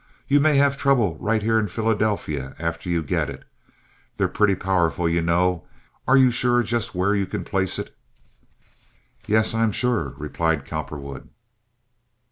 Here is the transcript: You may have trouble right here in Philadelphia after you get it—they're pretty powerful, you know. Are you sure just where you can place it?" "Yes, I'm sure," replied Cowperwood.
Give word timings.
You 0.27 0.39
may 0.39 0.55
have 0.55 0.77
trouble 0.77 1.15
right 1.19 1.43
here 1.43 1.59
in 1.59 1.67
Philadelphia 1.67 2.55
after 2.57 2.89
you 2.89 3.03
get 3.03 3.29
it—they're 3.29 4.29
pretty 4.29 4.55
powerful, 4.55 5.07
you 5.07 5.21
know. 5.21 5.67
Are 6.07 6.17
you 6.17 6.31
sure 6.31 6.63
just 6.63 6.95
where 6.95 7.13
you 7.13 7.27
can 7.27 7.43
place 7.45 7.77
it?" 7.77 7.95
"Yes, 9.27 9.53
I'm 9.53 9.71
sure," 9.71 10.15
replied 10.17 10.65
Cowperwood. 10.65 11.29